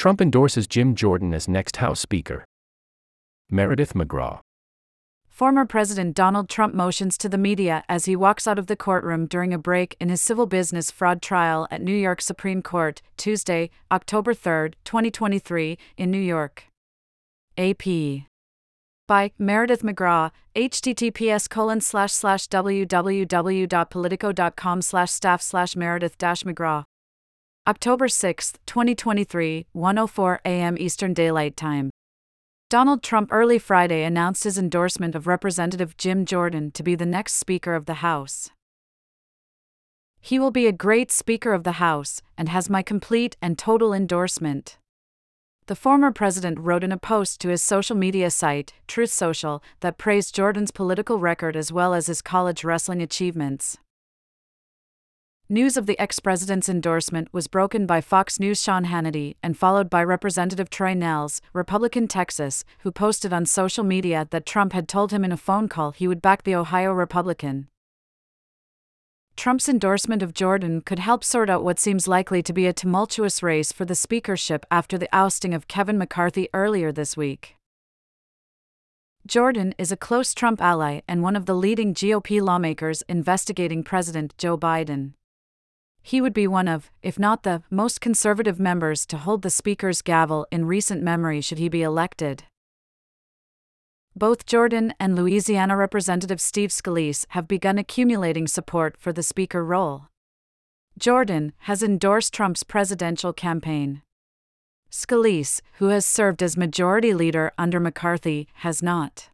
[0.00, 2.46] Trump endorses Jim Jordan as next House Speaker.
[3.50, 4.40] Meredith McGraw.
[5.28, 9.26] Former President Donald Trump motions to the media as he walks out of the courtroom
[9.26, 13.68] during a break in his civil business fraud trial at New York Supreme Court, Tuesday,
[13.92, 16.64] October 3, 2023, in New York.
[17.58, 17.84] AP.
[19.06, 26.84] By Meredith McGraw, https colon slash slash www.politico.com slash staff slash Meredith McGraw.
[27.66, 30.78] October 6, 2023, 1:04 a.m.
[30.78, 31.90] Eastern Daylight Time.
[32.70, 37.34] Donald Trump early Friday announced his endorsement of Representative Jim Jordan to be the next
[37.34, 38.50] Speaker of the House.
[40.22, 43.92] He will be a great Speaker of the House and has my complete and total
[43.92, 44.78] endorsement.
[45.66, 49.98] The former president wrote in a post to his social media site, Truth Social, that
[49.98, 53.76] praised Jordan's political record as well as his college wrestling achievements.
[55.52, 59.90] News of the ex president's endorsement was broken by Fox News' Sean Hannity and followed
[59.90, 65.10] by Representative Troy Nehls, Republican Texas, who posted on social media that Trump had told
[65.10, 67.66] him in a phone call he would back the Ohio Republican.
[69.36, 73.42] Trump's endorsement of Jordan could help sort out what seems likely to be a tumultuous
[73.42, 77.56] race for the speakership after the ousting of Kevin McCarthy earlier this week.
[79.26, 84.32] Jordan is a close Trump ally and one of the leading GOP lawmakers investigating President
[84.38, 85.14] Joe Biden.
[86.02, 90.02] He would be one of, if not the, most conservative members to hold the Speaker's
[90.02, 92.44] gavel in recent memory should he be elected.
[94.16, 100.08] Both Jordan and Louisiana Representative Steve Scalise have begun accumulating support for the Speaker role.
[100.98, 104.02] Jordan has endorsed Trump's presidential campaign.
[104.90, 109.29] Scalise, who has served as majority leader under McCarthy, has not.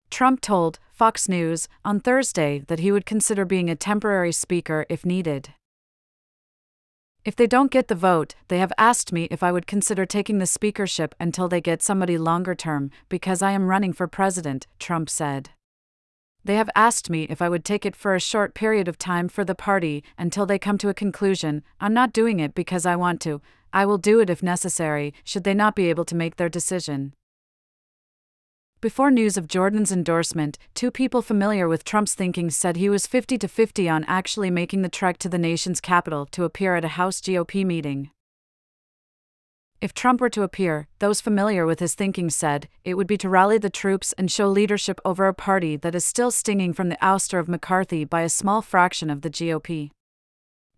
[0.08, 5.04] Trump told Fox News on Thursday that he would consider being a temporary Speaker if
[5.04, 5.48] needed.
[7.24, 10.38] If they don't get the vote, they have asked me if I would consider taking
[10.38, 15.10] the speakership until they get somebody longer term, because I am running for president, Trump
[15.10, 15.50] said.
[16.44, 19.28] They have asked me if I would take it for a short period of time
[19.28, 21.62] for the party until they come to a conclusion.
[21.80, 23.40] I'm not doing it because I want to.
[23.72, 27.14] I will do it if necessary, should they not be able to make their decision.
[28.82, 33.38] Before news of Jordan's endorsement, two people familiar with Trump's thinking said he was 50
[33.38, 36.88] to 50 on actually making the trek to the nation's capital to appear at a
[36.88, 38.10] House GOP meeting.
[39.84, 43.28] If Trump were to appear, those familiar with his thinking said, it would be to
[43.28, 46.96] rally the troops and show leadership over a party that is still stinging from the
[47.02, 49.90] ouster of McCarthy by a small fraction of the GOP.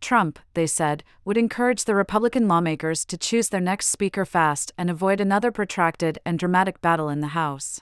[0.00, 4.90] Trump, they said, would encourage the Republican lawmakers to choose their next speaker fast and
[4.90, 7.80] avoid another protracted and dramatic battle in the House.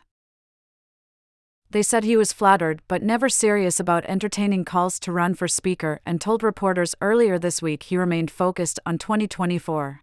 [1.70, 6.02] They said he was flattered but never serious about entertaining calls to run for Speaker
[6.04, 10.02] and told reporters earlier this week he remained focused on 2024.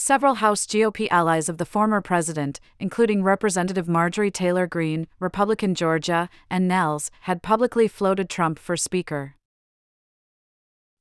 [0.00, 6.30] Several House GOP allies of the former president, including Representative Marjorie Taylor Greene, Republican Georgia,
[6.48, 9.34] and Nehls, had publicly floated Trump for Speaker.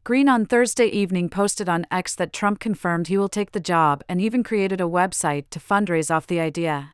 [0.03, 4.03] Greene on Thursday evening posted on X that Trump confirmed he will take the job
[4.09, 6.93] and even created a website to fundraise off the idea.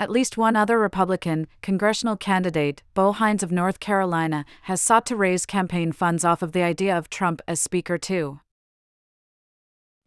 [0.00, 5.14] At least one other Republican, congressional candidate, Bo Hines of North Carolina, has sought to
[5.14, 8.40] raise campaign funds off of the idea of Trump as Speaker, too.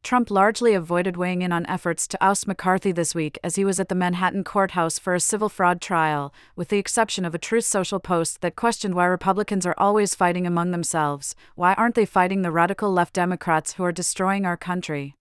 [0.08, 3.78] Trump largely avoided weighing in on efforts to oust McCarthy this week as he was
[3.78, 7.66] at the Manhattan courthouse for a civil fraud trial, with the exception of a Truth
[7.66, 11.36] Social post that questioned why Republicans are always fighting among themselves.
[11.56, 15.14] Why aren't they fighting the radical left Democrats who are destroying our country?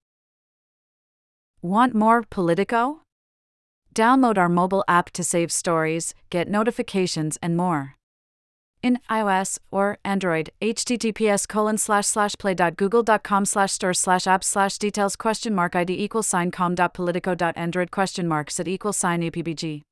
[1.62, 3.00] Want more Politico?
[3.92, 7.96] Download our mobile app to save stories, get notifications, and more
[8.86, 10.50] in iOS or Android.
[10.62, 16.26] https colon slash slash play.google.com slash store slash apps slash details question mark ID equals
[16.26, 19.82] sign com dot politico dot android question mark set equals sign APBG.